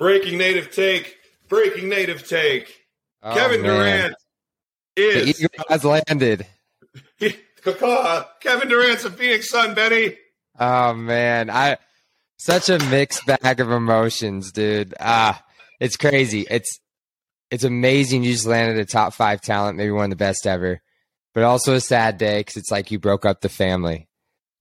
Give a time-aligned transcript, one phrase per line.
[0.00, 1.18] Breaking native take.
[1.48, 2.74] Breaking native take.
[3.22, 3.76] Oh, Kevin man.
[3.76, 4.14] Durant
[4.96, 6.46] The is eagle has landed.
[8.40, 10.16] Kevin Durant's a Phoenix Sun, Benny.
[10.58, 11.76] Oh man, I
[12.38, 14.94] such a mixed bag of emotions, dude.
[14.98, 15.44] Ah,
[15.78, 16.46] it's crazy.
[16.50, 16.80] It's
[17.50, 18.24] it's amazing.
[18.24, 20.80] You just landed a top five talent, maybe one of the best ever,
[21.34, 24.08] but also a sad day because it's like you broke up the family.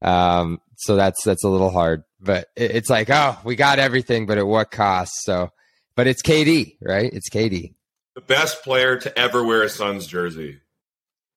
[0.01, 4.25] Um, so that's that's a little hard, but it, it's like, oh, we got everything,
[4.25, 5.11] but at what cost?
[5.23, 5.51] So,
[5.95, 7.11] but it's KD, right?
[7.11, 7.73] It's KD.
[8.15, 10.59] The best player to ever wear a Suns jersey.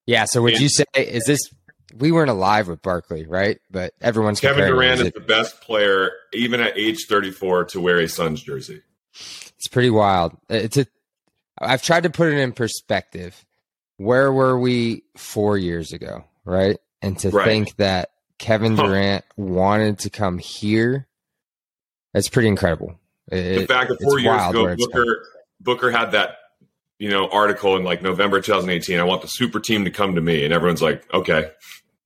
[0.06, 0.24] Yeah.
[0.24, 1.41] So would you say is this?
[1.95, 3.58] We weren't alive with Barkley, right?
[3.70, 8.08] But everyone's Kevin Durant is the best player, even at age 34, to wear a
[8.08, 8.80] Suns jersey.
[9.12, 10.36] It's pretty wild.
[10.48, 10.86] It's a.
[11.60, 13.44] I've tried to put it in perspective.
[13.98, 16.78] Where were we four years ago, right?
[17.02, 17.44] And to Right.
[17.44, 18.08] think that
[18.42, 18.87] Kevin Huh.
[18.87, 21.06] Durant wanted to come here,
[22.12, 22.98] that's pretty incredible.
[23.30, 25.27] the fact that four years ago, Booker
[25.60, 26.36] Booker had that
[26.98, 28.98] you know article in like November 2018.
[28.98, 31.50] I want the super team to come to me, and everyone's like, okay,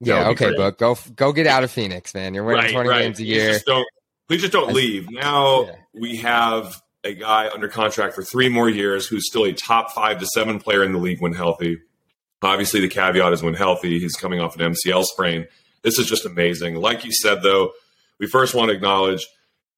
[0.00, 0.56] Yeah, That would be okay.
[0.56, 0.78] Book.
[0.78, 2.34] Go go get out of Phoenix, man.
[2.34, 3.02] You're winning right, 20 right.
[3.02, 3.52] games a Please year.
[3.54, 3.86] just don't,
[4.28, 5.10] please just don't leave.
[5.10, 5.74] Now Yeah.
[5.94, 10.18] we have a guy under contract for three more years who's still a top five
[10.20, 11.78] to seven player in the league when healthy.
[12.42, 13.98] Obviously, the caveat is when healthy.
[13.98, 15.46] He's coming off an MCL sprain.
[15.82, 16.76] This is just amazing.
[16.76, 17.72] Like you said, though,
[18.18, 19.26] we first want to acknowledge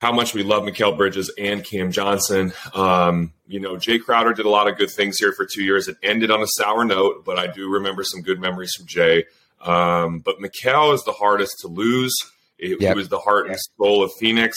[0.00, 2.52] how much we love Mikal Bridges and Cam Johnson.
[2.72, 5.88] Um, you know, Jae Crowder did a lot of good things here for two years.
[5.88, 9.24] It ended on a sour note, but I do remember some good memories from Jae.
[9.60, 12.14] Um, but Mikal is the hardest to lose.
[12.58, 12.92] It, Yep.
[12.94, 14.56] He was the heart and soul of Phoenix.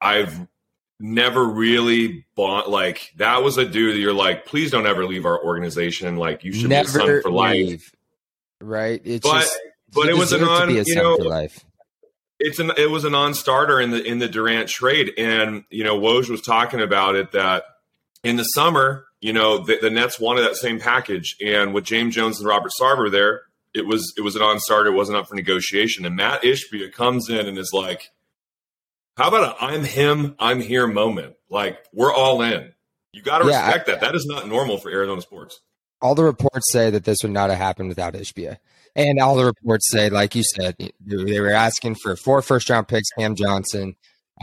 [0.00, 0.46] I've
[0.98, 5.26] never really bought like that was a dude that you're like, please don't ever leave
[5.26, 6.16] our organization.
[6.16, 7.54] Like you should be a Sun Never for life.
[7.54, 7.92] leave.
[8.60, 9.00] Right?
[9.04, 9.58] It's But just
[9.94, 11.64] but it was a non, a you know, life.
[12.38, 15.98] It's an it was a non-starter in the in the Durant trade, and you know
[15.98, 17.64] Woj was talking about it that
[18.24, 22.14] in the summer, you know the, the Nets wanted that same package, and with James
[22.14, 23.42] Jones and Robert Sarver there,
[23.74, 27.28] it was it was a non-starter, it wasn't up for negotiation, and Mat Ishbia comes
[27.28, 28.10] in and is like,
[29.16, 31.34] "How about a I'm him, I'm here moment?
[31.50, 32.72] Like we're all in.
[33.12, 34.00] You got to Yeah, respect that.
[34.00, 35.60] That is not normal for Arizona sports."
[36.02, 38.58] all the reports say that this would not have happened without Ishbia.
[38.96, 42.88] And all the reports say, like you said, they were asking for four first round
[42.88, 43.94] picks, Cam Johnson,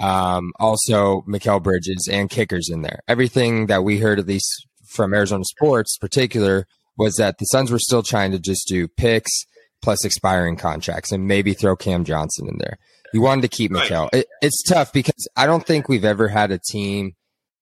[0.02, 3.02] um, also Mikal Bridges, and kickers in there.
[3.08, 6.66] Everything that we heard, at least from Arizona sports, particular,
[6.98, 9.32] was that the Suns were still trying to just do picks
[9.82, 12.78] plus expiring contracts and maybe throw Cam Johnson in there.
[13.14, 13.72] You wanted to keep.
[13.72, 14.10] Mikal.
[14.14, 17.14] It, it's tough because I don't think we've ever had a team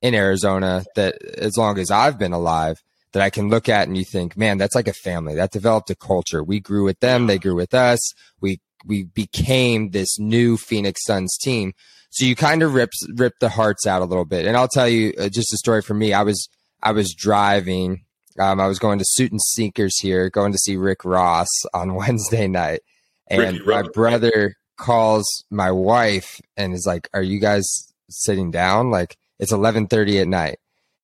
[0.01, 2.81] in Arizona that, as long as I've been alive,
[3.15, 5.89] that I can look at and you think, man, that's like a family that developed
[5.89, 6.43] a culture.
[6.43, 7.27] We grew with them.
[7.27, 7.99] They grew with us.
[8.41, 11.71] We, we became this new Phoenix Suns team.
[12.09, 14.45] So you kind of rips, rip the hearts out a little bit.
[14.45, 16.11] And I'll tell you uh, just a story for me.
[16.11, 16.49] I was,
[16.83, 18.03] I was driving.
[18.37, 21.95] Um, I was going to Suit and Sneakers here, going to see Rick Ross on
[21.95, 22.81] Wednesday night.
[23.27, 27.63] And Ricky my brother calls my wife and is like, are you guys
[28.09, 28.91] sitting down?
[28.91, 30.57] Like it's 1130 at night.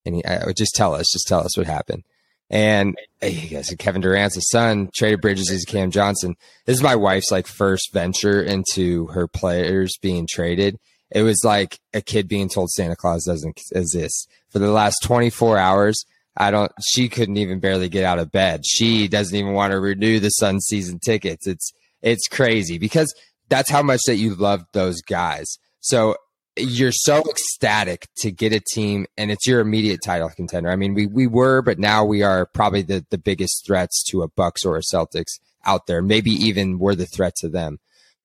[0.06, 2.04] And he, would just tell us, just tell us what happened.
[2.50, 6.36] And uh, guys, Kevin Durant's a Sun, traded Bridges, he's Cam Johnson.
[6.66, 10.78] This is my wife's like first venture into her players being traded.
[11.12, 14.30] It was like a kid being told Santa Claus doesn't exist.
[14.50, 16.04] For the last 24 hours,
[16.36, 18.66] I don't, she couldn't even barely get out of bed.
[18.66, 21.48] She doesn't even want to renew the Sun season tickets.
[21.48, 23.14] It's, it's crazy because
[23.48, 25.58] that's how much that you love those guys.
[25.80, 26.16] So
[26.62, 30.70] you're so ecstatic to get a team and it's your immediate title contender.
[30.70, 34.22] I mean, we, we were, but now we are probably the, the biggest threats to
[34.22, 36.02] a Bucks or a Celtics out there.
[36.02, 37.80] Maybe even we're the threat to them.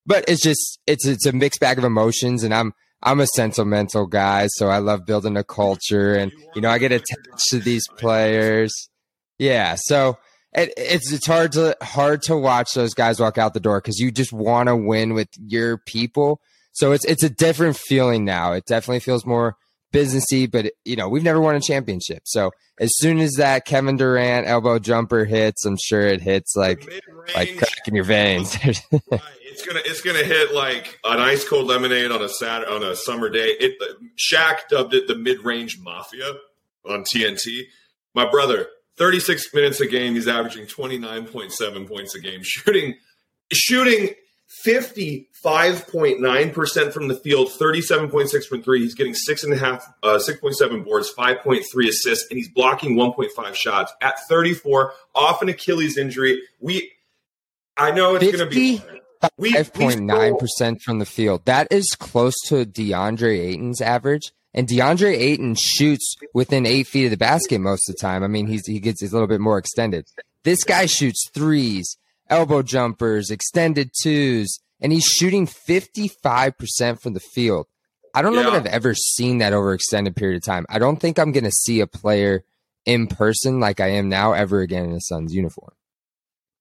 [0.06, 4.06] But it's just it's it's a mixed bag of emotions and I'm I'm a sentimental
[4.06, 7.86] guy, so I love building a culture and you know, I get attached to these
[7.98, 8.72] players.
[9.38, 10.18] Yeah, so
[10.52, 13.98] it, it's it's hard to hard to watch those guys walk out the door because
[13.98, 16.40] you just want to win with your people.
[16.76, 18.52] So it's it's a different feeling now.
[18.52, 19.56] It definitely feels more
[19.94, 22.20] businessy, but you know we've never won a championship.
[22.26, 26.86] So as soon as that Kevin Durant elbow jumper hits, I'm sure it hits like
[27.34, 28.56] like in your veins.
[29.10, 29.20] Right.
[29.40, 32.94] It's gonna it's gonna hit like an ice cold lemonade on a Saturday on a
[32.94, 33.56] summer day.
[33.58, 33.82] It
[34.18, 36.34] Shaq dubbed it the mid range mafia
[36.84, 37.62] on TNT.
[38.14, 38.66] My brother,
[38.98, 42.96] thirty six minutes a game, he's averaging twenty nine point seven points a game, shooting
[43.50, 44.10] shooting
[44.46, 48.80] fifty five point nine percent from the field, thirty seven point six from three.
[48.80, 52.26] He's getting six and a half, uh, six point seven boards, five point three assists,
[52.30, 56.42] and he's blocking one point five shots at thirty four off an Achilles injury.
[56.60, 56.92] We
[57.76, 58.82] I know it's going to be
[59.52, 61.46] Five point nine percent from the field.
[61.46, 67.10] That is close to DeAndre Ayton's average, And DeAndre Ayton shoots within eight feet of
[67.10, 68.22] the basket most of the time.
[68.24, 70.06] I mean, he's, he gets a little bit more extended.
[70.44, 77.66] This guy shoots threes, elbow jumpers, extended twos, and he's shooting 55% from the field.
[78.14, 78.50] I don't know Yeah.
[78.50, 80.66] that I've ever seen that over extended period of time.
[80.68, 82.44] I don't think I'm going to see a player
[82.84, 85.72] in person like I am now ever again in a Suns uniform.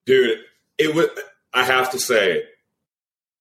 [0.06, 0.40] dude.
[0.78, 1.10] It would.
[1.54, 2.44] I have to say,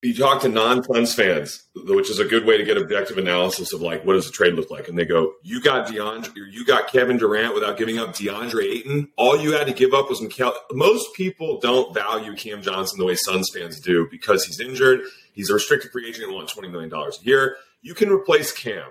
[0.05, 3.81] you talk to non-Suns fans, which is a good way to get objective analysis of
[3.81, 6.89] like what does the trade look like, and they go, "You got DeAndre, you got
[6.89, 9.09] Kevin Durant without giving up DeAndre Ayton.
[9.17, 13.05] All you had to give up was Mikal." Most people don't value Cam Johnson the
[13.05, 15.01] way Suns fans do because he's injured.
[15.33, 17.57] He's a restricted free agent and wants twenty million dollars a year.
[17.83, 18.87] You can replace Cam.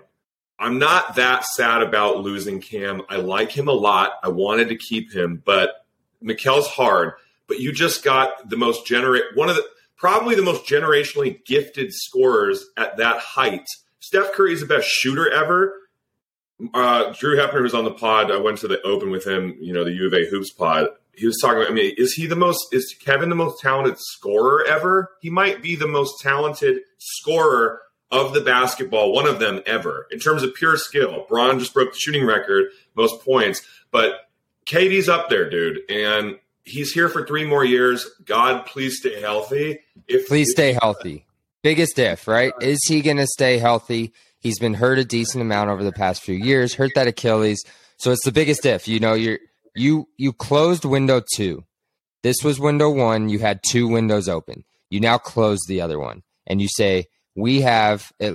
[0.59, 3.01] I'm not that sad about losing Cam.
[3.09, 4.13] I like him a lot.
[4.23, 5.85] I wanted to keep him, but
[6.23, 7.13] Mikal's hard.
[7.47, 9.65] But you just got the most generate one of the
[9.97, 13.65] probably the most generationally gifted scorers at that height.
[13.99, 15.73] Steph Curry is the best shooter ever.
[16.73, 19.55] Uh, Drew Hepner, who's on the pod, I went to the open with him.
[19.59, 20.87] You know, the U of A hoops pod.
[21.15, 21.71] He was talking about.
[21.71, 22.73] I mean, is he the most?
[22.73, 25.11] Is Kevin the most talented scorer ever?
[25.21, 27.81] He might be the most talented scorer
[28.11, 31.25] of the basketball, one of them ever in terms of pure skill.
[31.27, 32.65] Bron just broke the shooting record,
[32.95, 34.29] most points, but
[34.67, 38.09] KD's up there, dude, and he's here for three more years.
[38.25, 39.79] God, please stay healthy.
[40.07, 41.25] If Please stay healthy.
[41.61, 42.53] Biggest if, right?
[42.61, 44.13] Is he going to stay healthy?
[44.39, 47.63] He's been hurt a decent amount over the past few years, hurt that Achilles.
[47.97, 48.87] So it's the biggest if.
[48.87, 49.39] You know, you're
[49.75, 51.63] you you closed window 2.
[52.21, 54.63] This was window 1, you had two windows open.
[54.89, 58.33] You now close the other one and you say we have at,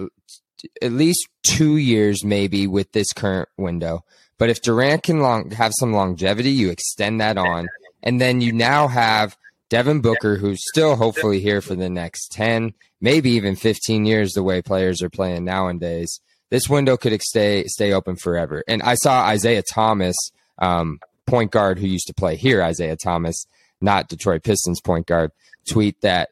[0.83, 4.05] at least 2 years maybe with this current window.
[4.39, 7.69] But if Durant can long, have some longevity, you extend that on
[8.03, 9.37] and then you now have
[9.71, 14.43] Devin Booker, who's still hopefully here for the next 10, maybe even 15 years, the
[14.43, 16.21] way players are playing nowadays.
[16.51, 18.65] This window could stay stay open forever.
[18.67, 20.17] And I saw Isaiah Thomas,
[20.59, 23.47] um, point guard who used to play here, Isaiah Thomas,
[23.81, 25.31] not Detroit Pistons point guard,
[25.69, 26.31] tweet that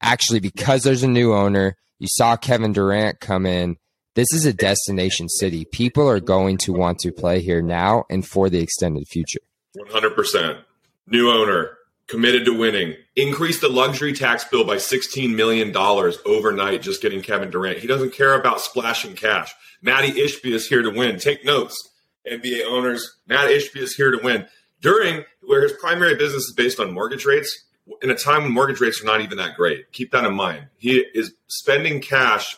[0.00, 3.76] actually because there's a new owner, you saw Kevin Durant come in.
[4.14, 5.64] This is a destination city.
[5.64, 9.40] People are going to want to play here now and for the extended future.
[9.74, 10.58] One hundred percent.
[11.10, 12.94] New owner, committed to winning.
[13.16, 17.78] Increased the luxury tax bill by $16 million overnight just getting Kevin Durant.
[17.78, 19.54] He doesn't care about splashing cash.
[19.80, 21.18] Matty Ishbia is here to win.
[21.18, 21.76] Take notes,
[22.30, 23.16] NBA owners.
[23.26, 24.46] Mat Ishbia is here to win.
[24.80, 27.64] During where his primary business is based on mortgage rates,
[28.02, 29.90] in a time when mortgage rates are not even that great.
[29.92, 30.66] Keep that in mind.
[30.76, 32.56] He is spending cash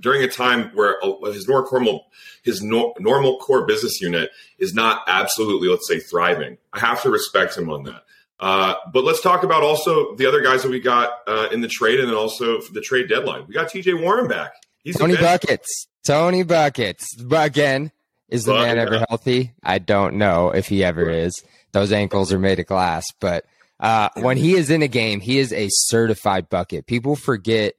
[0.00, 0.96] during a time where
[1.32, 2.06] his normal
[2.42, 6.58] his no, normal core business unit is not absolutely, let's say, thriving.
[6.72, 8.04] I have to respect him on that.
[8.38, 11.68] Uh, but let's talk about also the other guys that we got uh, in the
[11.68, 13.44] trade and then also the trade deadline.
[13.46, 14.54] We got TJ Warren back.
[14.82, 15.86] He's Tony Buckets.
[16.04, 17.06] Tony Buckets.
[17.30, 17.92] Again,
[18.30, 18.94] is the man Bucket.
[18.94, 19.52] ever healthy?
[19.62, 21.42] I don't know if he ever is.
[21.72, 23.04] Those ankles are made of glass.
[23.20, 23.44] But
[23.78, 26.86] uh, when he is in a game, he is a certified bucket.
[26.86, 27.74] People forget,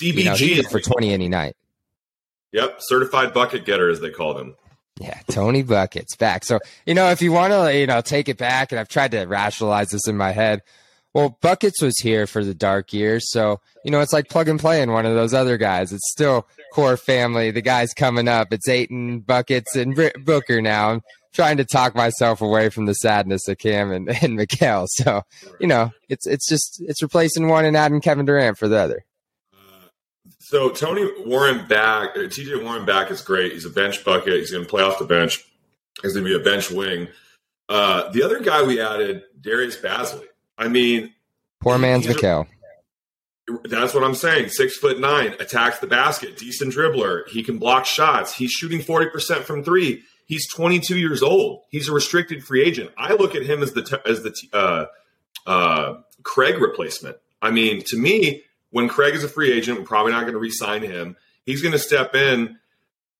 [0.00, 0.40] CBG.
[0.40, 1.56] you know, for 20 any night.
[2.54, 4.54] Yep, certified bucket getter, as they call them.
[5.00, 6.44] Yeah, Tony Buckets back.
[6.44, 9.10] So, you know, if you want to, you know, take it back, and I've tried
[9.10, 10.62] to rationalize this in my head.
[11.12, 13.28] Well, Buckets was here for the dark years.
[13.32, 15.92] So, you know, it's like plug and play in one of those other guys.
[15.92, 17.50] It's still core family.
[17.50, 18.52] The guy's coming up.
[18.52, 20.90] It's Ayton, Buckets, and Booker now.
[20.90, 21.02] I'm
[21.32, 24.86] trying to talk myself away from the sadness of Cam and, and Mikal.
[24.88, 25.22] So,
[25.58, 29.04] you know, it's it's just it's replacing one and adding Kevin Durant for the other.
[30.38, 33.52] So Tony Warren back, TJ Warren back is great.
[33.52, 34.34] He's a bench bucket.
[34.34, 35.44] He's going to play off the bench.
[36.02, 37.08] He's going to be a bench wing.
[37.68, 40.26] Uh, the other guy we added, Darius Bazley.
[40.58, 41.12] I mean,
[41.60, 42.46] Poor man's Mikal.
[43.64, 44.48] That's what I'm saying.
[44.50, 47.28] Six foot nine, attacks the basket, decent dribbler.
[47.28, 48.34] He can block shots.
[48.34, 50.02] He's shooting 40% from three.
[50.26, 51.62] He's 22 years old.
[51.70, 52.90] He's a restricted free agent.
[52.96, 54.86] I look at him as the as the uh,
[55.46, 57.16] uh, Craig replacement.
[57.42, 58.42] I mean, to me,
[58.74, 61.14] when Craig is a free agent, we're probably not going to re-sign him.
[61.46, 62.58] He's going to step in.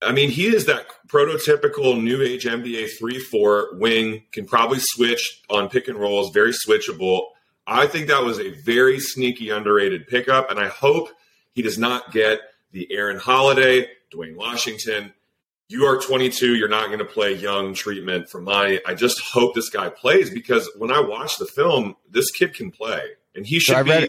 [0.02, 4.24] I mean, he is that prototypical new age NBA three four wing.
[4.32, 6.32] Can probably switch on pick and rolls.
[6.32, 7.26] Very switchable.
[7.68, 11.10] I think that was a very sneaky, underrated pickup, and I hope
[11.52, 12.40] he does not get
[12.72, 15.14] the Aaron Holiday, Duane Washington.
[15.68, 16.56] You are 22.
[16.56, 18.80] You're not going to play young treatment for money.
[18.84, 22.72] I just hope this guy plays because when I watch the film, this kid can
[22.72, 23.02] play,
[23.36, 24.08] and he should I read be.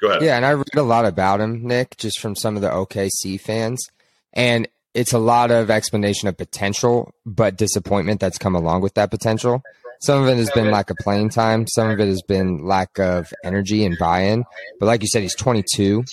[0.00, 0.22] Go ahead.
[0.22, 3.40] Yeah, and I read a lot about him, Nick, just from some of the OKC
[3.40, 3.88] fans.
[4.32, 9.10] And it's a lot of explanation of potential, but disappointment that's come along with that
[9.10, 9.62] potential.
[10.00, 11.66] Some of it has been lack of playing time.
[11.66, 14.44] Some of it has been lack of energy and buy-in.
[14.78, 16.04] But like you said, he's 22,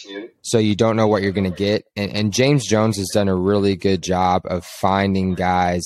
[0.42, 1.86] so you don't know what you're going to get.
[1.96, 5.84] And, and James Jones has done a really good job of finding guys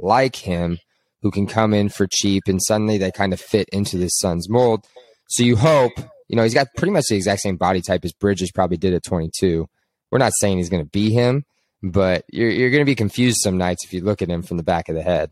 [0.00, 0.78] like him
[1.22, 4.48] who can come in for cheap, and suddenly they kind of fit into this Suns
[4.48, 4.86] mold.
[5.28, 5.92] So you hope,
[6.28, 8.94] you know, he's got pretty much the exact same body type as Bridges probably did
[8.94, 9.68] at 22.
[10.10, 11.44] We're not saying he's going to be him,
[11.82, 14.56] but you're you're going to be confused some nights if you look at him from
[14.56, 15.30] the back of the head.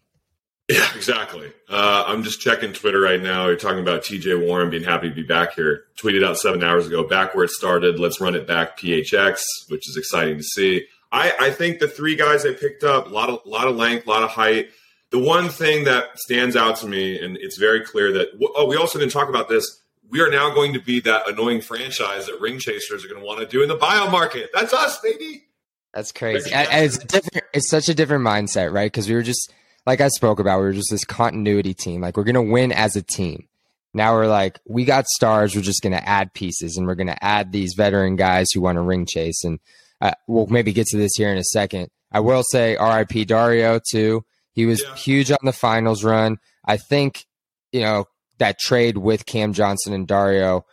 [0.68, 1.52] Yeah, exactly.
[1.68, 3.46] Uh, I'm just checking Twitter right now.
[3.46, 5.84] You're talking about TJ Warren being happy to be back here.
[6.00, 7.98] Tweeted out seven hours ago, back where it started.
[7.98, 10.86] Let's run it back PHX, which is exciting to see.
[11.10, 14.06] I, I think the three guys they picked up, a lot of lot of length,
[14.06, 14.70] a lot of height.
[15.10, 18.76] The one thing that stands out to me, and it's very clear that oh, we
[18.76, 19.81] also didn't talk about this.
[20.12, 23.26] We are now going to be that annoying franchise that ring chasers are going to
[23.26, 24.50] want to do in the bio market.
[24.52, 25.44] That's us, baby.
[25.94, 26.52] That's crazy.
[26.52, 27.46] And it's different.
[27.52, 28.92] It's such a different mindset, right?
[28.92, 29.52] Because we were just
[29.86, 30.58] like I spoke about.
[30.58, 32.00] We were just this continuity team.
[32.00, 33.48] Like we're gonna win as a team.
[33.94, 35.54] Now we're like we got stars.
[35.54, 38.82] We're just gonna add pieces, and we're gonna add these veteran guys who want to
[38.82, 39.44] ring chase.
[39.44, 39.60] And
[40.00, 41.88] uh, we'll maybe get to this here in a second.
[42.10, 43.26] I will say R.I.P.
[43.26, 44.24] Dario too.
[44.52, 44.94] He was yeah.
[44.94, 46.38] huge on the finals run.
[46.64, 47.26] I think
[47.70, 48.06] you know
[48.38, 50.64] that trade with Cam Johnson and Dario.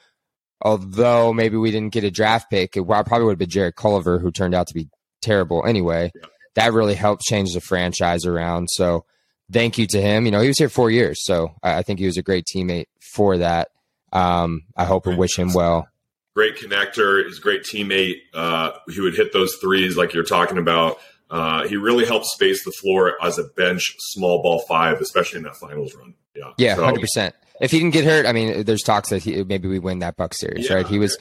[0.62, 4.20] Although maybe we didn't get a draft pick, it probably would have been Jarrett Culver,
[4.20, 4.90] who turned out to be
[5.22, 6.12] terrible anyway.
[6.14, 6.28] Yeah.
[6.56, 8.68] That really helped change the franchise around.
[8.72, 9.06] So
[9.52, 10.26] thank you to him.
[10.26, 12.88] You know, he was here four years, so I think he was a great teammate
[13.14, 13.70] for that.
[14.12, 15.88] Um, I hope and wish him well.
[16.36, 18.18] Great connector, he's a great teammate.
[18.34, 21.00] Uh, he would hit those threes like you're talking about.
[21.30, 25.44] Uh, he really helped space the floor as a bench small ball five, especially in
[25.44, 26.16] that finals run.
[26.36, 27.36] Yeah, yeah, hundred so, percent.
[27.62, 30.16] If he didn't get hurt, I mean, there's talks that he, maybe we win that
[30.16, 30.88] Buck series, yeah, right?
[30.88, 31.18] He was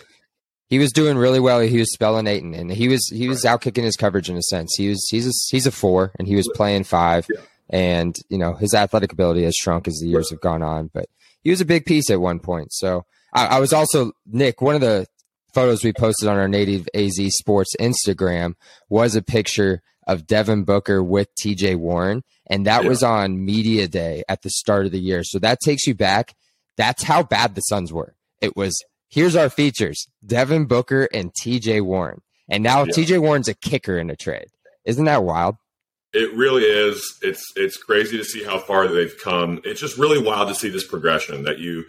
[0.69, 1.61] he was doing really well.
[1.61, 4.43] He was spelling Ayton, and he was he was out kicking his coverage in a
[4.43, 4.75] sense.
[4.77, 7.27] He was he's a, he's a four, and he was playing five.
[7.35, 7.41] Yeah.
[7.71, 11.07] And you know his athletic ability has shrunk as the years have gone on, but
[11.43, 12.73] he was a big piece at one point.
[12.73, 14.61] So I, I was also Nick.
[14.63, 15.07] One of the
[15.55, 18.55] photos we posted on our native AZ Sports Instagram
[18.89, 22.89] was a picture of Devin Booker with TJ Warren, and that yeah.
[22.89, 25.23] was on media day at the start of the year.
[25.23, 26.35] So that takes you back.
[26.77, 28.15] That's how bad the Suns were.
[28.41, 28.75] It was
[29.09, 32.23] here's our features Devin Booker and TJ Warren.
[32.49, 32.93] And now yeah.
[32.93, 34.49] TJ Warren's a kicker in a trade.
[34.85, 35.57] Isn't that wild?
[36.15, 37.19] It really is.
[37.21, 39.61] It's it's crazy to see how far they've come.
[39.65, 41.85] It's just really wild to see this progression that you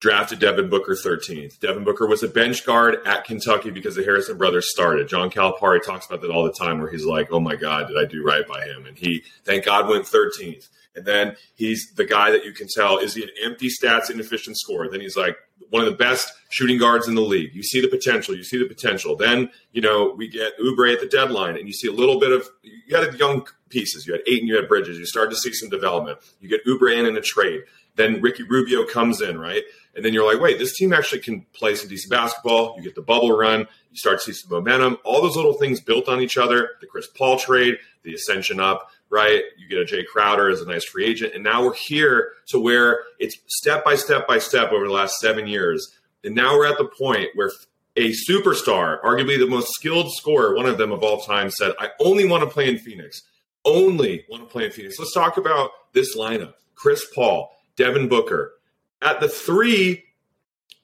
[0.00, 1.60] drafted Devin Booker 13th.
[1.60, 5.08] Devin Booker was a bench guard at Kentucky because the Harrison brothers started.
[5.08, 7.98] John Calipari talks about that all the time where he's like, "Oh my god, did
[7.98, 10.68] I do right by him?" And he thank God went 13th.
[10.96, 14.58] And then he's the guy that you can tell is he an empty stats inefficient
[14.58, 14.88] scorer.
[14.90, 15.36] Then he's like
[15.68, 17.54] one of the best shooting guards in the league.
[17.54, 18.34] You see the potential.
[18.34, 19.16] You see the potential.
[19.16, 22.32] Then you know we get Oubre at the deadline, and you see a little bit
[22.32, 24.06] of you had young pieces.
[24.06, 24.98] You had Ayton and you had Bridges.
[24.98, 26.18] You start to see some development.
[26.40, 27.62] You get Oubre in in a trade.
[27.96, 29.62] Then Ricky Rubio comes in, right?
[29.94, 32.74] And then you're like, wait, this team actually can play some decent basketball.
[32.76, 33.60] You get the bubble run.
[33.90, 34.98] You start to see some momentum.
[35.04, 36.70] All those little things built on each other.
[36.80, 39.42] The Chris Paul trade, the ascension up right?
[39.58, 41.34] You get a Jay Crowder as a nice free agent.
[41.34, 45.18] And now we're here to where it's step by step by step over the last
[45.18, 45.94] seven years.
[46.24, 47.50] And now we're at the point where
[47.96, 51.90] a superstar, arguably the most skilled scorer, one of them of all time, said, I
[51.98, 53.22] only want to play in Phoenix.
[53.64, 54.98] Only want to play in Phoenix.
[54.98, 58.52] Let's talk about this lineup Chris Paul, Devin Booker.
[59.00, 60.04] At the three,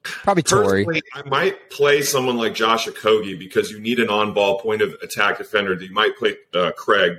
[0.03, 0.87] Probably Torrey.
[1.15, 5.39] I might play someone like Josh Okogie because you need an on-ball point of attack
[5.39, 5.75] defender.
[5.75, 7.19] You might play uh, Craig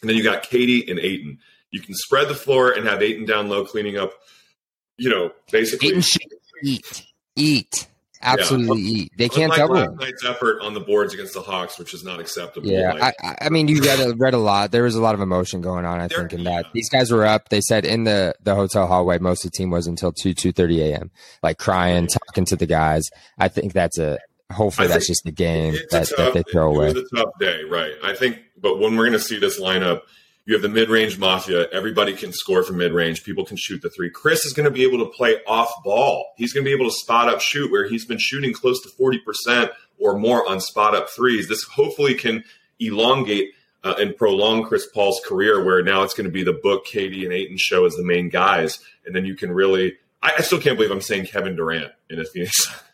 [0.00, 1.38] and then you got KD and Ayton.
[1.70, 4.12] You can spread the floor and have Ayton down low cleaning up,
[4.98, 5.88] you know, basically.
[5.88, 6.22] Ayton should
[6.62, 7.06] eat.
[7.34, 7.88] Eat.
[8.22, 9.02] Absolutely yeah.
[9.02, 9.12] eat.
[9.16, 12.20] They can't double last night's effort on the boards against the Hawks, which is not
[12.20, 12.68] acceptable.
[12.68, 14.70] Yeah, like, I, I, mean, you read a, read a lot.
[14.70, 16.00] There was a lot of emotion going on.
[16.00, 17.48] I think in that these guys were up.
[17.48, 20.52] They said in the the hotel hallway, most of the team was until two two
[20.52, 21.10] thirty a.m.
[21.42, 22.18] Like crying, mm-hmm.
[22.26, 23.02] talking to the guys.
[23.38, 24.18] I think that's a
[24.52, 26.90] hopefully that's just the game that, tough, that, they throw away.
[26.90, 27.92] It was a tough day, right?
[28.04, 30.02] I think, but when we're going to see this lineup,
[30.44, 31.68] you have the mid-range mafia.
[31.70, 33.22] Everybody can score from mid-range.
[33.24, 34.10] People can shoot the three.
[34.10, 36.32] Chris is going to be able to play off ball.
[36.36, 38.88] He's going to be able to spot up shoot where he's been shooting close to
[38.90, 41.48] forty percent or more on spot up threes.
[41.48, 42.42] This hopefully can
[42.80, 43.50] elongate
[43.84, 47.24] uh, and prolong Chris Paul's career, where now it's going to be the book, KD
[47.24, 49.96] and Ayton show as the main guys, and then you can really.
[50.22, 52.66] I, I still can't believe I'm saying Kevin Durant in a Phoenix.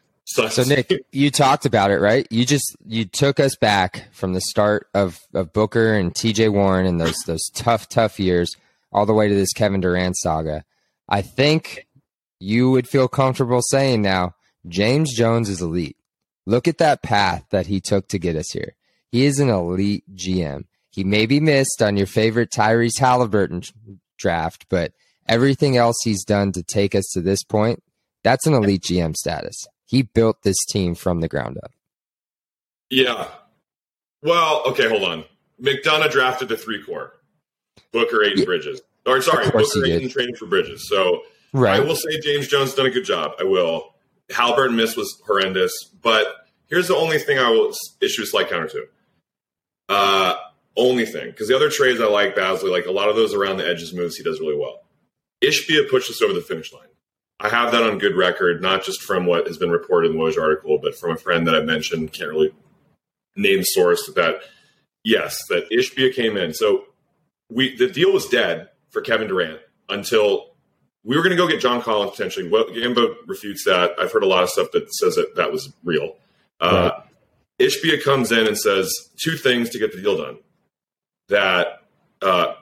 [0.49, 2.26] So Nick, you talked about it, right?
[2.30, 6.87] You just you took us back from the start of, of Booker and TJ Warren
[6.87, 8.54] and those those tough, tough years
[8.92, 10.64] all the way to this Kevin Durant saga.
[11.09, 11.87] I think
[12.40, 14.35] you would feel comfortable saying now
[14.66, 15.97] James Jones is elite.
[16.47, 18.75] Look at that path that he took to get us here.
[19.11, 20.64] He is an elite GM.
[20.90, 23.62] He may be missed on your favorite Tyrese Halliburton
[24.18, 24.92] draft, but
[25.26, 27.83] everything else he's done to take us to this point,
[28.25, 29.66] that's an elite GM status.
[29.88, 31.73] He built this team from the ground up.
[32.90, 33.28] Yeah.
[34.23, 35.25] Well, okay, hold on.
[35.61, 37.14] McDonough drafted the three core.
[37.90, 38.45] Booker, Ayton, yeah.
[38.45, 38.83] Bridges.
[39.07, 40.87] Or sorry, Booker, Ayton traded for Bridges.
[40.90, 41.23] So
[41.54, 41.80] right.
[41.80, 43.33] I will say James Jones done a good job.
[43.40, 43.95] I will.
[44.28, 46.26] Halbert miss was horrendous, but
[46.66, 48.85] here's the only thing I will issue a slight counter to.
[49.88, 50.37] Uh,
[50.76, 53.57] only thing, because the other trades I like Bazley, like a lot of those around
[53.57, 54.85] the edges moves, he does really well.
[55.42, 56.88] Ishbia pushed us over the finish line.
[57.40, 60.23] I have that on good record, not just from what has been reported in the
[60.23, 62.52] Woj article, but from a friend that I mentioned, can't really
[63.37, 64.40] name source, that
[65.04, 66.52] yes, that Ishbia came in.
[66.52, 66.87] So
[67.50, 70.54] we the deal was dead for Kevin Durant until
[71.04, 72.49] we were going to go get John Collins potentially.
[72.49, 73.92] Well, Gambo refutes that.
[73.99, 76.16] I've heard a lot of stuff that says that that was real.
[76.61, 77.04] Uh, right.
[77.61, 78.92] Ishbia comes in and says
[79.23, 80.38] two things to get the deal done.
[81.28, 81.83] That
[82.21, 82.54] uh,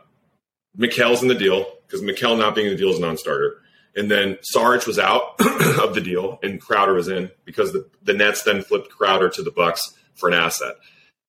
[0.78, 3.62] in the deal because Mikal not being in the deal is a non-starter.
[3.96, 8.12] And then Sarge was out of the deal and Crowder was in because the, the
[8.12, 9.80] Nets then flipped Crowder to the Bucks
[10.14, 10.74] for an asset.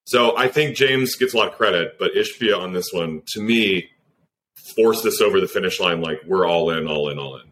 [0.05, 3.41] So I think James gets a lot of credit, but Ishbia on this one, to
[3.41, 3.89] me,
[4.75, 7.43] forced this over the finish line like we're all in, all in, all in.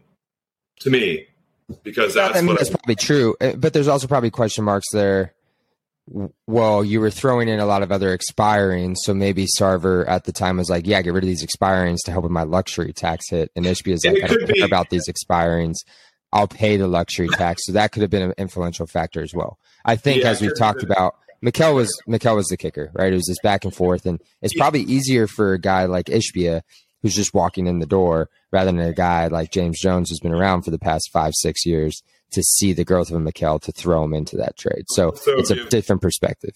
[0.80, 1.26] To me,
[1.82, 5.34] because that's I mean, that's probably true, uh, but there's also probably question marks there.
[6.46, 10.32] Well, you were throwing in a lot of other expirings, so maybe Sarver at the
[10.32, 13.28] time was like, "Yeah, get rid of these expirings to help with my luxury tax
[13.28, 15.74] hit." And Ishbia is like, "I don't care about these expirings.
[16.32, 19.58] I'll pay the luxury tax." So that could have been an influential factor as well.
[19.84, 23.12] I think, yeah, as we've talked about, Mikal was Mikal was the kicker, right?
[23.12, 26.62] It was just back and forth, and it's probably easier for a guy like Ishbia
[27.02, 30.34] who's just walking in the door rather than a guy like James Jones who's been
[30.34, 32.02] around for the past five six years
[32.32, 34.84] to see the growth of a Mikal to throw him into that trade.
[34.88, 36.50] So, so it's a give, different perspective.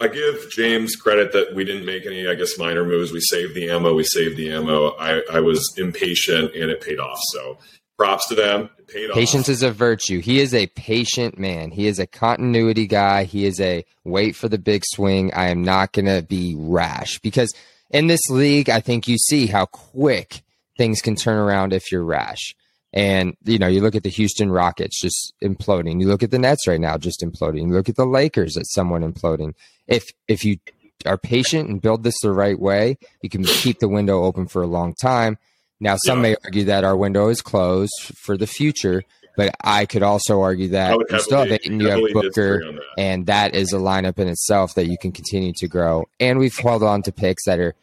[0.00, 3.12] I give James credit that we didn't make any, I guess, minor moves.
[3.12, 3.94] We saved the ammo.
[3.94, 4.90] We saved the ammo.
[4.98, 7.18] I, I was impatient and it paid off.
[7.32, 7.58] So
[7.96, 8.70] props to them.
[8.78, 9.52] It paid Patience off.
[9.52, 10.20] is a virtue.
[10.20, 11.70] He is a patient man.
[11.70, 13.24] He is a continuity guy.
[13.24, 15.32] He is a wait for the big swing.
[15.32, 17.54] I am not going to be rash because
[17.90, 20.42] in this league, I think you see how quick
[20.76, 22.54] things can turn around if you're rash.
[22.94, 26.00] And you know, you look at the Houston Rockets just imploding.
[26.00, 27.66] You look at the Nets right now just imploding.
[27.66, 29.54] You look at the Lakers at someone imploding.
[29.88, 30.58] If if you
[31.04, 34.62] are patient and build this the right way, you can keep the window open for
[34.62, 35.38] a long time.
[35.80, 36.22] Now, some yeah.
[36.22, 39.02] may argue that our window is closed for the future,
[39.36, 42.80] but I could also argue that you still have Ayton, you have Booker, that.
[42.96, 46.04] and that is a lineup in itself that you can continue to grow.
[46.20, 47.74] And we've held on to picks that are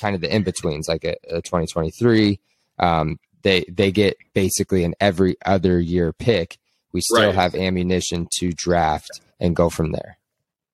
[0.00, 2.38] kind of the in betweens, like a, a 2023.
[2.78, 6.58] Um, they they get basically an every other year pick.
[6.92, 7.34] We still right.
[7.34, 10.18] have ammunition to draft and go from there.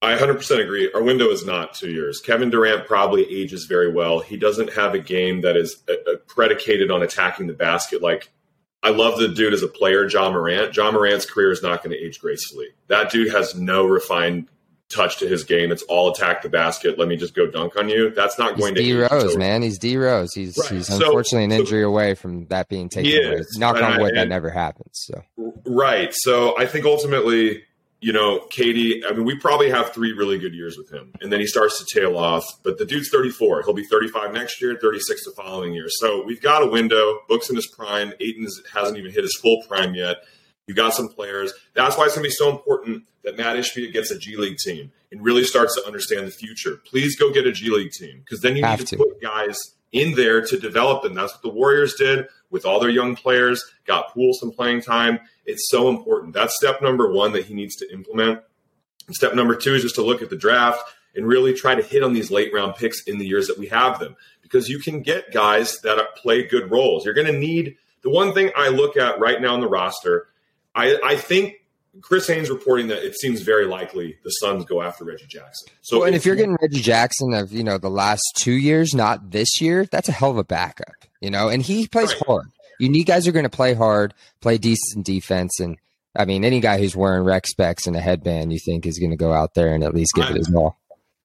[0.00, 0.90] I 100% agree.
[0.92, 2.20] Our window is not two years.
[2.20, 4.20] Kevin Durant probably ages very well.
[4.20, 8.00] He doesn't have a game that is uh, uh predicated on attacking the basket.
[8.00, 8.30] Like,
[8.82, 10.76] I love the dude as a player, Ja Morant.
[10.76, 12.68] Ja Morant's career is not going to age gracefully.
[12.86, 14.46] That dude has no refined
[14.88, 15.70] touch to his game.
[15.70, 16.98] It's all attack the basket.
[16.98, 18.10] Let me just go dunk on you.
[18.10, 19.62] That's not going he's to D Rose, man.
[19.62, 20.32] He's D Rose.
[20.32, 20.70] He's right.
[20.70, 23.42] he's unfortunately an injury so, away from that being taken away.
[23.56, 24.92] Knock on wood, that never happens.
[24.92, 25.22] So
[25.66, 26.12] right.
[26.12, 27.64] So I think ultimately,
[28.00, 29.02] you know, KD.
[29.06, 31.84] I mean, we probably have three really good years with him, and then he starts
[31.84, 32.44] to tail off.
[32.62, 33.62] But the dude's 34.
[33.62, 35.88] He'll be 35 next year, 36 the following year.
[35.88, 37.20] So we've got a window.
[37.28, 38.12] Book's in his prime.
[38.20, 40.18] Ayton's hasn't even hit his full prime yet.
[40.68, 41.52] You got some players.
[41.74, 44.58] That's why it's going to be so important that Mat Ishbia gets a G League
[44.58, 46.76] team and really starts to understand the future.
[46.84, 49.20] Please go get a G League team because then you Have need to, to put
[49.20, 49.58] guys
[49.92, 51.14] in there to develop them.
[51.14, 55.20] That's what the Warriors did with all their young players, got Poole some playing time.
[55.46, 56.34] It's so important.
[56.34, 58.40] That's step number one that he needs to implement.
[59.06, 60.82] And step number two is just to look at the draft
[61.14, 63.68] and really try to hit on these late round picks in the years that we
[63.68, 67.04] have them because you can get guys that play good roles.
[67.04, 70.28] You're going to need the one thing I look at right now in the roster
[70.78, 71.56] I, I think
[72.00, 75.68] Chris Haynes reporting that it seems very likely the Suns go after Reggie Jackson.
[75.82, 78.52] So, well, and if, if you're getting Reggie Jackson of you know the last two
[78.52, 80.94] years, not this year, that's a hell of a backup.
[81.20, 82.22] You know, and he plays right.
[82.26, 82.46] hard.
[82.78, 85.76] You need guys who are going to play hard, play decent defense, and
[86.16, 89.10] I mean, any guy who's wearing rec specs and a headband, you think is going
[89.10, 90.78] to go out there and at least give I, it his ball.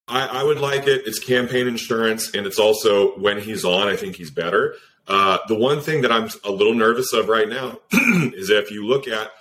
[0.07, 1.03] I, I, would like it.
[1.05, 4.75] It's Cam Payne insurance, and it's also when he's on, I think he's better.
[5.07, 8.85] Uh, the one thing that I'm a little nervous of right now is if you
[8.85, 9.31] look at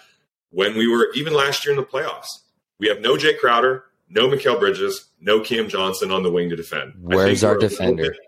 [0.52, 2.28] when we were even last year in the playoffs,
[2.78, 6.56] we have no Jae Crowder, no Mikal Bridges, no Cam Johnson on the wing to
[6.56, 6.94] defend.
[7.00, 8.10] Where's our defender?
[8.10, 8.20] Bit,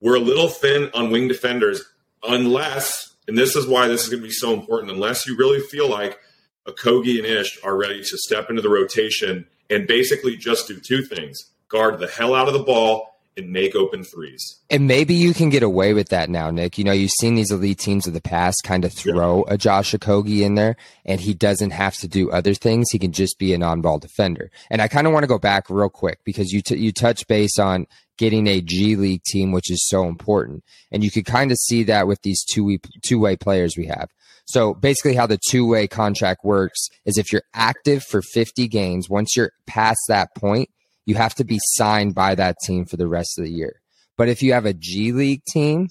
[0.00, 1.84] we're a little thin on wing defenders,
[2.22, 5.60] unless, and this is why this is going to be so important, unless you really
[5.60, 6.18] feel like
[6.66, 11.02] Okogie and Ish are ready to step into the rotation and basically just do two
[11.02, 14.60] things guard the hell out of the ball and make open threes.
[14.70, 16.78] And maybe you can get away with that now, Nick.
[16.78, 19.54] You know, you've seen these elite teams of the past kind of throw yeah.
[19.54, 22.90] a Josh Okogie in there, and he doesn't have to do other things.
[22.90, 24.50] He can just be an on-ball defender.
[24.70, 27.26] And I kind of want to go back real quick because you t- you touch
[27.26, 27.86] base on
[28.18, 31.84] getting a G League team, which is so important, and you could kind of see
[31.84, 34.10] that with these two two way players we have.
[34.50, 39.08] So basically, how the two way contract works is if you're active for 50 games,
[39.08, 40.70] once you're past that point,
[41.10, 43.80] you have to be signed by that team for the rest of the year.
[44.16, 45.88] But if you have a G League team,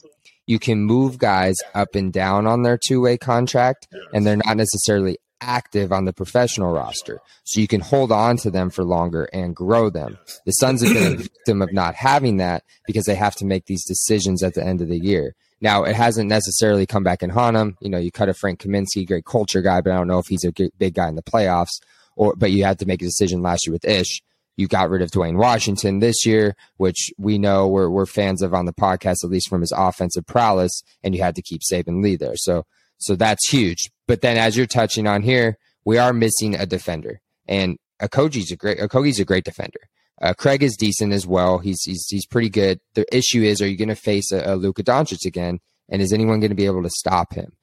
[0.48, 4.56] you can move guys up and down on their two way contract, and they're not
[4.56, 7.20] necessarily active on the professional roster.
[7.44, 10.18] So you can hold on to them for longer and grow them.
[10.46, 13.66] The Suns have been a victim of not having that because they have to make
[13.66, 15.36] these decisions at the end of the year.
[15.60, 17.76] Now, it hasn't necessarily come back and haunt them.
[17.82, 20.28] You know, you cut a Frank Kaminsky, great culture guy, but I don't know if
[20.28, 21.82] he's a big guy in the playoffs.
[22.16, 24.22] Or, but you had to make a decision last year with Ish.
[24.60, 28.54] You got rid of Duane Washington this year, which we know we're, we're fans of
[28.54, 32.04] on the podcast, at least from his offensive prowess, and you had to keep Saben
[32.04, 32.36] Lee there.
[32.36, 32.66] So,
[32.98, 33.90] so that's huge.
[34.06, 38.58] But then, as you're touching on here, we are missing a defender, and Okogie's a
[38.58, 39.80] great Okogie's a great defender.
[40.22, 41.60] Uh, Craig is decent as well.
[41.60, 42.82] He's he's he's pretty good.
[42.96, 45.60] The issue is, are you going to face a, a Luka Doncic again?
[45.88, 47.54] And is anyone going to be able to stop him?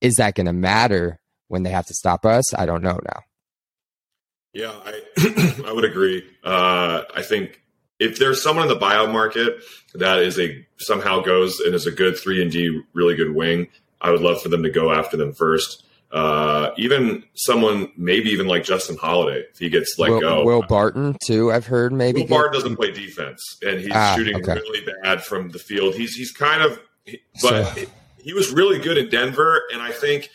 [0.00, 2.54] Is that going to matter when they have to stop us?
[2.54, 3.20] I don't know now.
[4.56, 6.24] Yeah, I I would agree.
[6.42, 7.60] Uh, I think
[7.98, 9.62] if there's someone in the buyout market
[9.94, 13.68] that is a somehow goes and is a good three and D, really good wing,
[14.00, 15.84] I would love for them to go after them first.
[16.10, 20.44] Uh, even someone, maybe even like Justin Holiday, if he gets let Will, go.
[20.44, 21.52] Will Barton too.
[21.52, 22.22] I've heard maybe.
[22.22, 24.54] Will Barton doesn't play defense, and he's ah, shooting okay.
[24.54, 25.94] really bad from the field.
[25.94, 26.80] He's he's kind of,
[27.42, 27.84] but so.
[28.22, 30.30] he was really good in Denver, and I think.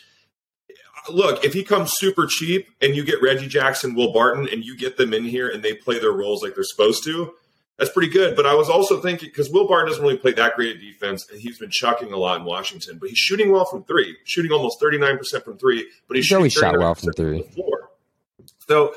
[1.10, 4.76] Look, if he comes super cheap and you get Reggie Jackson, Will Barton, and you
[4.76, 7.34] get them in here and they play their roles like they're supposed to,
[7.78, 8.36] that's pretty good.
[8.36, 11.26] But I was also thinking because Will Barton doesn't really play that great at defense,
[11.30, 14.52] and he's been chucking a lot in Washington, but he's shooting well from three, shooting
[14.52, 15.88] almost thirty nine percent from three.
[16.06, 17.42] But he's, he's always shot well from three.
[17.42, 17.90] Floor.
[18.68, 18.94] So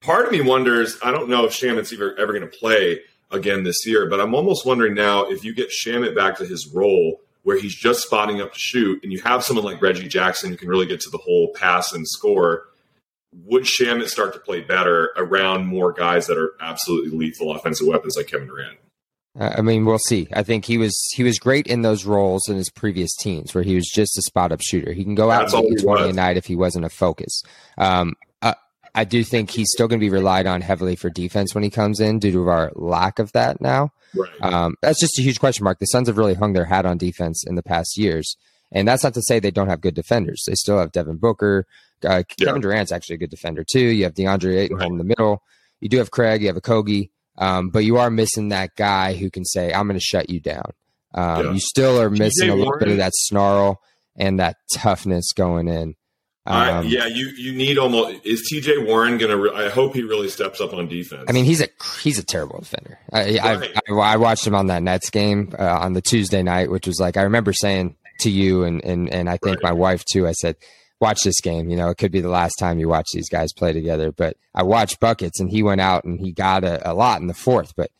[0.00, 0.98] part of me wonders.
[1.02, 4.34] I don't know if Shamet's ever ever going to play again this year, but I'm
[4.34, 8.40] almost wondering now if you get Shamet back to his role where he's just spotting
[8.40, 11.10] up to shoot, and you have someone like Reggie Jackson who can really get to
[11.10, 12.66] the hole, pass, and score
[13.44, 18.14] would Shamet start to play better around more guys that are absolutely lethal offensive weapons
[18.16, 18.78] like Kevin Durant?
[19.38, 20.28] I mean, we'll see.
[20.34, 23.64] I think he was he was great in those roles in his previous teams where
[23.64, 24.92] he was just a spot up shooter.
[24.92, 27.42] He can go out and get twenty a night if he wasn't a focus.
[27.78, 28.14] Um,
[28.94, 31.70] I do think he's still going to be relied on heavily for defense when he
[31.70, 33.90] comes in due to our lack of that now.
[34.14, 34.42] Right.
[34.42, 35.78] Um, that's just a huge question mark.
[35.78, 38.36] The Suns have really hung their hat on defense in the past years,
[38.70, 40.44] and that's not to say they don't have good defenders.
[40.46, 41.66] They still have Devin Booker,
[42.04, 42.46] uh, yeah.
[42.46, 43.80] Kevin Durant's actually a good defender too.
[43.80, 44.88] You have DeAndre Ayton right.
[44.88, 45.42] in the middle.
[45.80, 46.42] You do have Craig.
[46.42, 49.98] You have Okogie, um, but you are missing that guy who can say, "I'm going
[49.98, 50.72] to shut you down."
[51.14, 51.52] Um, yeah.
[51.52, 53.80] You still are missing a little bit of that snarl
[54.16, 55.94] and that toughness going in.
[56.44, 58.78] Um, yeah, you you need almost is T.J.
[58.78, 59.36] Warren going to?
[59.36, 61.26] Re- I hope he really steps up on defense.
[61.28, 61.68] I mean, he's a
[62.02, 62.98] he's a terrible defender.
[63.12, 63.70] I right.
[63.88, 66.98] I, I, watched him on that Nets game uh, on the Tuesday night, which was
[66.98, 69.70] like I remember saying to you and and and I think right.
[69.70, 70.26] my wife too.
[70.26, 70.56] I said
[71.00, 71.70] watch this game.
[71.70, 74.10] You know, it could be the last time you watch these guys play together.
[74.10, 77.28] But I watched buckets, and he went out and he got a, a lot in
[77.28, 77.74] the fourth.
[77.76, 77.90] But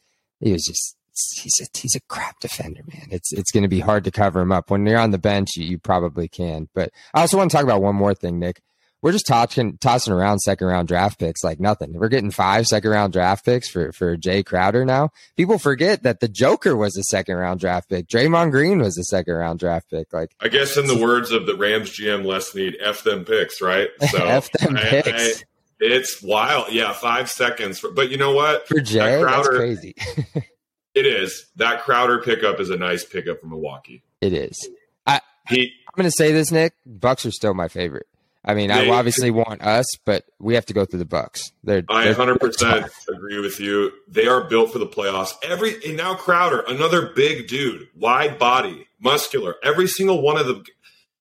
[0.41, 3.09] he was just he's a he's a crap defender, man.
[3.11, 5.57] It's it's going to be hard to cover him up when you're on the bench.
[5.57, 6.69] You, you probably can.
[6.75, 8.63] But I also want to talk about one more thing, Nick
[9.03, 11.93] we're just tossing tossing around second round draft picks like nothing.
[11.93, 15.11] We're getting five second round draft picks for for Jae Crowder now.
[15.37, 18.07] People forget that the Joker was a second round draft pick.
[18.07, 20.13] Draymond Green was a second round draft pick.
[20.13, 23.61] Like I guess in the words of the Rams GM Les Snead, f them picks,
[23.61, 23.89] right?
[24.13, 25.41] So f them I, picks.
[25.41, 25.45] I,
[25.81, 26.67] it's wild.
[26.71, 27.81] Yeah, five seconds.
[27.81, 28.69] For, but you know what?
[28.69, 29.97] For Jae, Crowder, that's crazy.
[30.95, 31.47] it is.
[31.57, 34.03] That Crowder pickup is a nice pickup from Milwaukee.
[34.21, 34.69] It is.
[35.07, 36.75] I, he, I'm going to say this, Nick.
[36.87, 38.07] Bucks are still my favorite.
[38.45, 41.53] I mean, they, I obviously want us, but we have to go through the Bucks.
[41.63, 43.93] They're, I 100 percent agree with you.
[44.09, 45.35] They are built for the playoffs.
[45.45, 49.55] Every and now Crowder, another big dude, wide body, muscular.
[49.63, 50.65] Every single one of them,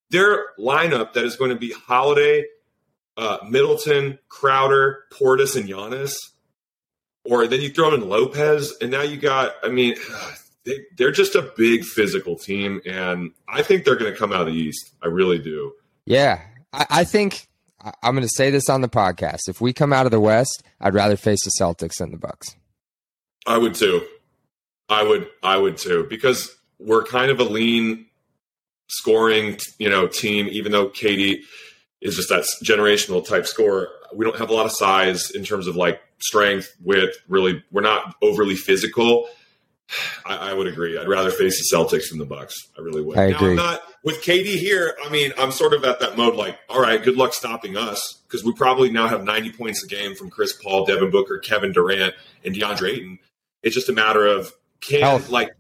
[0.10, 2.46] their lineup that is going to be Holiday,
[3.18, 6.16] uh, Middleton, Crowder, Portis, and Giannis.
[7.24, 9.54] Or then you throw in Lopez, and now you got.
[9.64, 9.96] I mean,
[10.66, 14.42] they, they're just a big physical team, and I think they're going to come out
[14.42, 14.92] of the East.
[15.04, 15.74] I really do.
[16.06, 16.42] Yeah,
[16.74, 17.48] I, I think
[18.02, 19.48] I'm going to say this on the podcast.
[19.48, 22.56] If we come out of the West, I'd rather face the Celtics than the Bucks.
[23.46, 24.06] I would too.
[24.90, 25.28] I would.
[25.42, 28.06] I would too because we're kind of a lean
[28.88, 30.48] scoring, you know, team.
[30.52, 31.42] Even though KD
[32.02, 35.68] is just that generational type scorer, we don't have a lot of size in terms
[35.68, 37.18] of like strength, width.
[37.28, 39.28] Really, we're not overly physical.
[40.26, 40.98] I, I, would agree.
[40.98, 42.56] I'd rather face the Celtics than the Bucks.
[42.78, 43.18] I really would.
[43.18, 43.50] I agree.
[43.50, 44.96] I'm not with KD here.
[45.06, 46.36] I mean, I'm sort of at that mode.
[46.36, 49.88] Like, all right, good luck stopping us because we probably now have 90 points a
[49.88, 53.20] game from Chris Paul, Devin Booker, Kevin Durant, and DeAndre Ayton.
[53.64, 55.30] It's just a matter of can Health.
[55.30, 55.56] like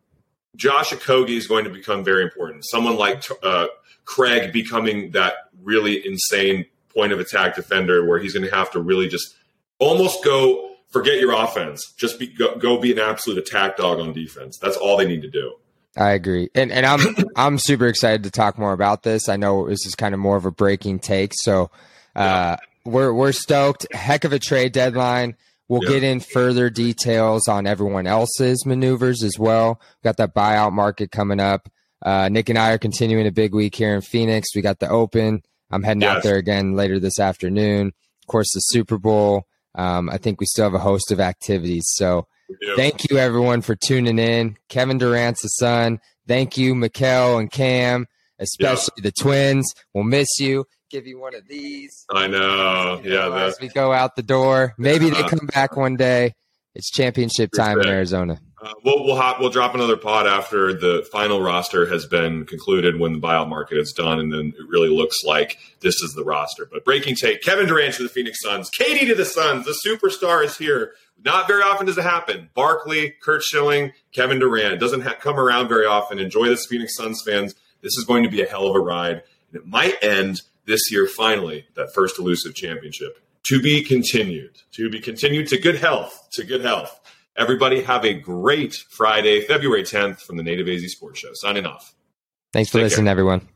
[0.55, 2.65] Josh Okogie is going to become very important.
[2.65, 3.67] Someone like uh,
[4.05, 8.79] Craig becoming that really insane point of attack defender where he's going to have to
[8.79, 9.35] really just
[9.81, 11.93] almost go forget your offense.
[11.97, 14.57] Just be, go, go be an absolute attack dog on defense.
[14.57, 15.55] That's all they need to do.
[15.97, 17.01] I agree, and and I'm
[17.35, 19.27] I'm super excited to talk more about this.
[19.27, 21.69] I know this is kind of more of a breaking take, so
[22.15, 22.57] uh, yeah.
[22.85, 23.87] we're we're stoked.
[23.91, 25.35] Heck of a trade deadline.
[25.67, 25.89] We'll yeah.
[25.91, 29.81] get in further details on everyone else's maneuvers as well.
[29.81, 31.69] We got that buyout market coming up.
[32.01, 34.55] Uh, Nick and I are continuing a big week here in Phoenix.
[34.55, 35.43] We got the Open.
[35.69, 36.17] I'm heading yes.
[36.17, 37.87] out there again later this afternoon.
[37.87, 39.45] Of course, the Super Bowl.
[39.75, 41.83] Um, I think we still have a host of activities.
[41.87, 42.27] So
[42.75, 44.57] thank you everyone for tuning in.
[44.69, 45.99] Kevin Durant's the Sun.
[46.27, 48.07] Thank you, Mikal and Cam,
[48.39, 49.03] especially yeah.
[49.03, 49.73] the twins.
[49.93, 50.65] We'll miss you.
[50.89, 52.05] Give you one of these.
[52.11, 53.01] I know.
[53.03, 53.45] You know yeah.
[53.45, 54.73] As we go out the door.
[54.77, 56.33] Maybe they come back one day.
[56.75, 58.39] It's championship time in Arizona.
[58.61, 62.99] Uh, we'll we'll, hop, we'll drop another pod after the final roster has been concluded
[62.99, 66.23] when the buyout market is done, and then it really looks like this is the
[66.23, 66.67] roster.
[66.71, 69.65] But breaking take: Kevin Durant to the Phoenix Suns, KD to the Suns.
[69.65, 70.93] The superstar is here.
[71.23, 72.49] Not very often does it happen.
[72.53, 76.19] Barkley, Curt Schilling, Kevin Durant doesn't ha- come around very often.
[76.19, 77.55] Enjoy this, Phoenix Suns fans.
[77.81, 80.91] This is going to be a hell of a ride, and it might end this
[80.91, 83.17] year finally that first elusive championship.
[83.45, 84.61] To be continued.
[84.73, 86.27] To be continued to good health.
[86.33, 87.00] To good health.
[87.37, 91.33] Everybody have a great Friday, February 10th from the Native AZ Sports Show.
[91.33, 91.95] Signing off.
[92.51, 93.11] Thanks for Take listening, care.
[93.11, 93.47] everyone.